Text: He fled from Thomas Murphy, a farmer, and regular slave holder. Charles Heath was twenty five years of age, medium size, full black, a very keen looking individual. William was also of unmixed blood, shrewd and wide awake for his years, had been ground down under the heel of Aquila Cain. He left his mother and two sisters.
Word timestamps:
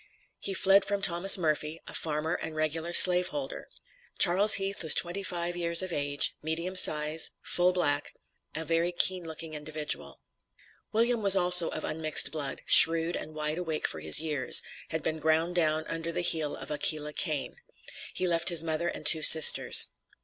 He 0.39 0.55
fled 0.55 0.83
from 0.83 1.03
Thomas 1.03 1.37
Murphy, 1.37 1.79
a 1.87 1.93
farmer, 1.93 2.33
and 2.33 2.55
regular 2.55 2.91
slave 2.91 3.27
holder. 3.27 3.69
Charles 4.17 4.55
Heath 4.55 4.81
was 4.81 4.95
twenty 4.95 5.21
five 5.21 5.55
years 5.55 5.83
of 5.83 5.93
age, 5.93 6.35
medium 6.41 6.75
size, 6.75 7.29
full 7.43 7.71
black, 7.71 8.15
a 8.55 8.65
very 8.65 8.91
keen 8.91 9.23
looking 9.23 9.53
individual. 9.53 10.19
William 10.91 11.21
was 11.21 11.35
also 11.35 11.69
of 11.69 11.83
unmixed 11.83 12.31
blood, 12.31 12.63
shrewd 12.65 13.15
and 13.15 13.35
wide 13.35 13.59
awake 13.59 13.85
for 13.87 13.99
his 13.99 14.19
years, 14.19 14.63
had 14.89 15.03
been 15.03 15.19
ground 15.19 15.53
down 15.53 15.85
under 15.85 16.11
the 16.11 16.21
heel 16.21 16.55
of 16.55 16.71
Aquila 16.71 17.13
Cain. 17.13 17.57
He 18.15 18.27
left 18.27 18.49
his 18.49 18.63
mother 18.63 18.87
and 18.87 19.05
two 19.05 19.21
sisters. 19.21 19.89